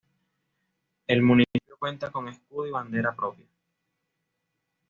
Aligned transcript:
El 1.05 1.21
municipio 1.21 1.77
cuenta 1.77 2.11
con 2.11 2.27
escudo 2.27 2.65
y 2.65 2.71
bandera 2.71 3.15
propia. 3.15 3.45